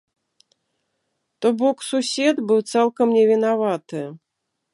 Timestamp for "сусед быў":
1.89-2.59